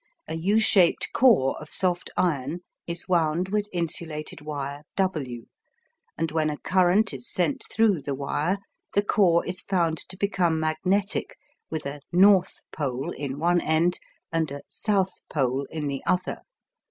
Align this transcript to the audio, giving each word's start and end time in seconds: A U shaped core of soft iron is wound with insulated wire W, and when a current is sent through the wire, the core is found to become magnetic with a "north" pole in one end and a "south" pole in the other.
A 0.27 0.35
U 0.35 0.57
shaped 0.57 1.09
core 1.13 1.55
of 1.61 1.71
soft 1.71 2.09
iron 2.17 2.61
is 2.87 3.07
wound 3.07 3.49
with 3.49 3.69
insulated 3.71 4.41
wire 4.41 4.81
W, 4.97 5.45
and 6.17 6.31
when 6.31 6.49
a 6.49 6.57
current 6.57 7.13
is 7.13 7.31
sent 7.31 7.65
through 7.71 8.01
the 8.01 8.15
wire, 8.15 8.57
the 8.95 9.03
core 9.03 9.45
is 9.45 9.61
found 9.61 9.99
to 10.09 10.17
become 10.17 10.59
magnetic 10.59 11.35
with 11.69 11.85
a 11.85 12.01
"north" 12.11 12.61
pole 12.73 13.11
in 13.11 13.37
one 13.37 13.61
end 13.61 13.99
and 14.31 14.49
a 14.49 14.61
"south" 14.69 15.21
pole 15.29 15.67
in 15.69 15.85
the 15.85 16.01
other. 16.07 16.39